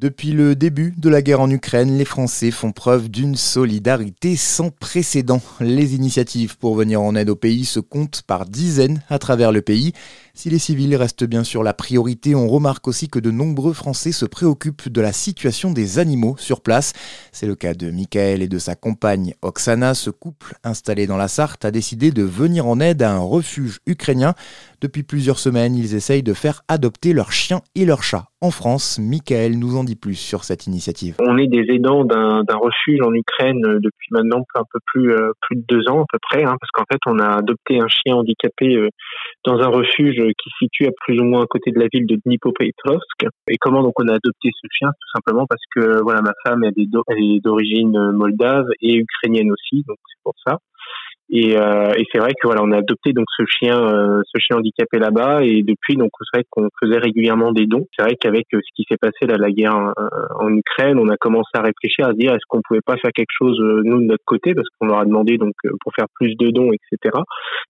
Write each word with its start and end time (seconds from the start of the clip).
Depuis 0.00 0.32
le 0.32 0.56
début 0.56 0.94
de 0.96 1.10
la 1.10 1.20
guerre 1.20 1.42
en 1.42 1.50
Ukraine, 1.50 1.98
les 1.98 2.06
Français 2.06 2.50
font 2.50 2.72
preuve 2.72 3.10
d'une 3.10 3.36
solidarité 3.36 4.34
sans 4.34 4.70
précédent. 4.70 5.42
Les 5.60 5.94
initiatives 5.94 6.56
pour 6.56 6.74
venir 6.74 7.02
en 7.02 7.14
aide 7.14 7.28
au 7.28 7.36
pays 7.36 7.66
se 7.66 7.80
comptent 7.80 8.22
par 8.22 8.46
dizaines 8.46 9.02
à 9.10 9.18
travers 9.18 9.52
le 9.52 9.60
pays. 9.60 9.92
Si 10.32 10.48
les 10.48 10.58
civils 10.58 10.96
restent 10.96 11.24
bien 11.24 11.44
sûr 11.44 11.62
la 11.62 11.74
priorité, 11.74 12.34
on 12.34 12.48
remarque 12.48 12.88
aussi 12.88 13.10
que 13.10 13.18
de 13.18 13.30
nombreux 13.30 13.74
Français 13.74 14.10
se 14.10 14.24
préoccupent 14.24 14.88
de 14.88 15.02
la 15.02 15.12
situation 15.12 15.70
des 15.70 15.98
animaux 15.98 16.34
sur 16.38 16.62
place. 16.62 16.94
C'est 17.30 17.46
le 17.46 17.54
cas 17.54 17.74
de 17.74 17.90
Michael 17.90 18.40
et 18.40 18.48
de 18.48 18.58
sa 18.58 18.76
compagne 18.76 19.34
Oksana. 19.42 19.92
Ce 19.92 20.08
couple 20.08 20.54
installé 20.64 21.06
dans 21.06 21.18
la 21.18 21.28
Sarthe 21.28 21.66
a 21.66 21.70
décidé 21.70 22.10
de 22.10 22.22
venir 22.22 22.66
en 22.66 22.80
aide 22.80 23.02
à 23.02 23.12
un 23.12 23.18
refuge 23.18 23.80
ukrainien. 23.86 24.34
Depuis 24.80 25.02
plusieurs 25.02 25.38
semaines, 25.38 25.74
ils 25.76 25.94
essayent 25.94 26.22
de 26.22 26.32
faire 26.32 26.62
adopter 26.68 27.12
leurs 27.12 27.32
chiens 27.32 27.60
et 27.74 27.84
leurs 27.84 28.02
chats 28.02 28.24
en 28.40 28.50
France. 28.50 28.98
Michael 28.98 29.58
nous 29.58 29.76
en 29.76 29.84
dit 29.84 29.96
plus 29.96 30.14
sur 30.14 30.44
cette 30.44 30.66
initiative. 30.66 31.16
On 31.20 31.36
est 31.36 31.48
des 31.48 31.66
aidants 31.68 32.04
d'un 32.04 32.56
refuge 32.56 33.00
en 33.02 33.12
Ukraine 33.12 33.60
depuis 33.60 34.08
maintenant 34.10 34.42
un 34.54 34.64
peu 34.72 34.78
plus, 34.86 35.12
euh, 35.12 35.32
plus 35.42 35.56
de 35.56 35.64
deux 35.68 35.82
ans 35.90 36.00
à 36.00 36.06
peu 36.10 36.18
près, 36.22 36.44
hein, 36.44 36.56
parce 36.58 36.70
qu'en 36.72 36.84
fait 36.90 37.00
on 37.06 37.18
a 37.18 37.36
adopté 37.36 37.78
un 37.78 37.88
chien 37.88 38.16
handicapé 38.16 38.76
euh, 38.76 38.88
dans 39.44 39.60
un 39.60 39.68
refuge 39.68 40.16
qui 40.16 40.50
se 40.50 40.56
situe 40.64 40.86
à 40.86 40.92
plus 41.04 41.20
ou 41.20 41.24
moins 41.24 41.42
à 41.42 41.46
côté 41.46 41.72
de 41.72 41.78
la 41.78 41.88
ville 41.92 42.06
de 42.06 42.16
Dnipropetrovsk. 42.24 43.26
Et 43.48 43.56
comment 43.60 43.82
donc 43.82 43.92
on 44.00 44.08
a 44.08 44.12
adopté 44.12 44.48
ce 44.54 44.66
chien? 44.72 44.88
Tout 44.88 45.20
simplement 45.20 45.46
parce 45.46 45.62
que 45.74 46.02
voilà 46.02 46.22
ma 46.22 46.32
femme 46.46 46.64
est 46.64 47.40
d'origine 47.42 48.12
moldave 48.12 48.66
et 48.80 48.96
ukrainienne 48.96 49.52
aussi, 49.52 49.84
donc 49.86 49.98
c'est 50.08 50.22
pour 50.24 50.34
ça. 50.46 50.58
Et, 51.32 51.56
euh, 51.56 51.92
et 51.96 52.04
c'est 52.12 52.18
vrai 52.18 52.32
que 52.32 52.46
voilà, 52.46 52.62
on 52.64 52.72
a 52.72 52.78
adopté 52.78 53.12
donc 53.12 53.26
ce 53.36 53.44
chien, 53.46 53.78
euh, 53.78 54.20
ce 54.26 54.40
chien 54.40 54.56
handicapé 54.56 54.98
là-bas, 54.98 55.44
et 55.44 55.62
depuis 55.62 55.96
donc 55.96 56.10
c'est 56.20 56.38
vrai 56.38 56.44
qu'on 56.50 56.68
faisait 56.82 56.98
régulièrement 56.98 57.52
des 57.52 57.66
dons. 57.66 57.86
C'est 57.96 58.02
vrai 58.02 58.16
qu'avec 58.16 58.46
euh, 58.52 58.58
ce 58.58 58.70
qui 58.74 58.84
s'est 58.88 58.96
passé 58.96 59.26
là, 59.26 59.36
la 59.36 59.50
guerre 59.52 59.76
en, 59.76 60.52
Ukraine, 60.52 60.98
on 60.98 61.08
a 61.08 61.16
commencé 61.16 61.50
à 61.54 61.62
réfléchir 61.62 62.06
à 62.06 62.10
se 62.10 62.16
dire 62.16 62.32
est-ce 62.34 62.46
qu'on 62.48 62.60
pouvait 62.66 62.80
pas 62.84 62.96
faire 62.96 63.12
quelque 63.14 63.30
chose 63.30 63.60
nous 63.84 64.00
de 64.00 64.06
notre 64.06 64.24
côté, 64.24 64.54
parce 64.54 64.66
qu'on 64.78 64.88
leur 64.88 64.98
a 64.98 65.04
demandé 65.04 65.38
donc 65.38 65.54
pour 65.80 65.92
faire 65.94 66.06
plus 66.14 66.34
de 66.34 66.50
dons, 66.50 66.72
etc. 66.72 67.16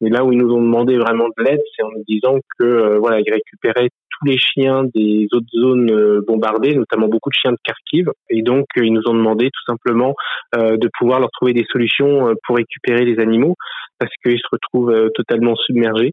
Mais 0.00 0.08
là 0.08 0.24
où 0.24 0.32
ils 0.32 0.38
nous 0.38 0.52
ont 0.52 0.62
demandé 0.62 0.96
vraiment 0.96 1.28
de 1.36 1.44
l'aide, 1.44 1.60
c'est 1.76 1.82
en 1.82 1.90
nous 1.90 2.04
disant 2.08 2.38
que 2.58 2.96
voilà, 2.98 3.20
ils 3.20 3.30
récupéraient 3.30 3.90
les 4.24 4.38
chiens 4.38 4.84
des 4.94 5.26
autres 5.32 5.46
zones 5.54 6.20
bombardées, 6.26 6.74
notamment 6.74 7.08
beaucoup 7.08 7.30
de 7.30 7.34
chiens 7.34 7.52
de 7.52 7.58
Kharkiv, 7.64 8.06
et 8.30 8.42
donc 8.42 8.66
ils 8.76 8.92
nous 8.92 9.02
ont 9.06 9.14
demandé 9.14 9.46
tout 9.46 9.72
simplement 9.72 10.14
de 10.54 10.88
pouvoir 10.98 11.20
leur 11.20 11.30
trouver 11.30 11.52
des 11.52 11.64
solutions 11.70 12.34
pour 12.44 12.56
récupérer 12.56 13.04
les 13.04 13.20
animaux 13.20 13.56
parce 14.02 14.14
qu'ils 14.22 14.38
se 14.38 14.48
retrouvent 14.50 14.90
euh, 14.90 15.10
totalement 15.14 15.54
submergés. 15.54 16.12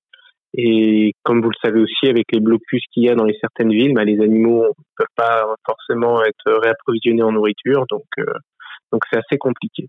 Et 0.56 1.14
comme 1.24 1.42
vous 1.42 1.50
le 1.50 1.60
savez 1.64 1.80
aussi, 1.80 2.08
avec 2.08 2.26
les 2.32 2.40
blocus 2.40 2.84
qu'il 2.92 3.04
y 3.04 3.10
a 3.10 3.16
dans 3.16 3.26
les 3.26 3.38
certaines 3.40 3.72
villes, 3.72 3.94
bah, 3.94 4.04
les 4.04 4.20
animaux 4.20 4.64
ne 4.64 4.84
peuvent 4.98 5.16
pas 5.16 5.46
forcément 5.66 6.24
être 6.24 6.60
réapprovisionnés 6.62 7.24
en 7.24 7.32
nourriture, 7.32 7.86
donc 7.90 8.06
euh, 8.20 8.26
donc 8.92 9.04
c'est 9.12 9.20
assez 9.20 9.38
compliqué. 9.38 9.88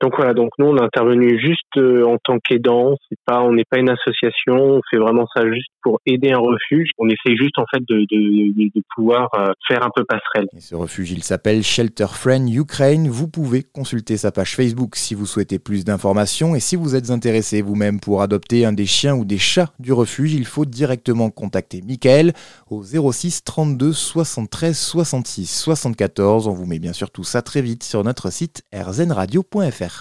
Donc 0.00 0.14
voilà, 0.16 0.32
donc 0.32 0.50
nous 0.58 0.66
on 0.66 0.76
est 0.78 0.82
intervenu 0.82 1.38
juste 1.38 1.76
euh, 1.76 2.04
en 2.06 2.16
tant 2.16 2.38
qu'aidant, 2.38 2.96
c'est 3.08 3.18
pas, 3.26 3.42
on 3.42 3.52
n'est 3.52 3.66
pas 3.68 3.78
une 3.78 3.90
association, 3.90 4.56
on 4.56 4.80
fait 4.90 4.96
vraiment 4.96 5.26
ça 5.34 5.42
juste 5.46 5.68
pour 5.82 6.00
aider 6.06 6.32
un 6.32 6.38
refuge. 6.38 6.90
On 6.98 7.06
essaie 7.08 7.36
juste 7.36 7.58
en 7.58 7.66
fait 7.70 7.82
de, 7.86 8.80
pouvoir 8.96 9.28
euh, 9.34 9.52
faire 9.68 9.84
un 9.84 9.90
peu 9.94 10.04
passerelle. 10.04 10.48
Ce 10.58 10.74
refuge, 10.74 11.12
il 11.12 11.22
s'appelle 11.22 11.62
Shelter 11.62 12.06
Friend 12.12 12.48
Ukraine. 12.48 13.08
Vous 13.08 13.28
pouvez 13.28 13.62
consulter 13.62 14.16
sa 14.16 14.32
page 14.32 14.56
Facebook 14.56 14.96
si 14.96 15.14
vous 15.14 15.26
souhaitez 15.26 15.58
plus 15.58 15.84
d'informations 15.84 16.54
et 16.54 16.60
si 16.60 16.76
vous 16.76 16.96
êtes 16.96 17.10
intéressé 17.10 17.60
vous-même 17.60 18.00
pour 18.00 18.22
adopter 18.22 18.64
un 18.64 18.72
des 18.72 18.86
chiens 18.86 19.14
ou 19.14 19.26
des 19.26 19.38
chats 19.38 19.72
du 19.78 19.92
refuge, 19.92 20.32
il 20.32 20.46
faut 20.46 20.64
directement 20.64 21.28
contacter 21.28 21.82
Michael 21.86 22.32
au 22.70 22.82
06 22.82 23.44
32 23.44 23.92
73 23.92 24.78
66 24.78 25.46
74. 25.46 26.48
On 26.48 26.52
vous 26.52 26.66
met 26.66 26.78
bien 26.78 26.94
sûr 26.94 27.10
tout 27.10 27.24
ça 27.24 27.42
très 27.42 27.60
vite 27.60 27.82
sur 27.82 28.02
notre 28.02 28.30
site 28.32 28.62
rzenradio.fr 28.72 29.69
faire. 29.70 29.98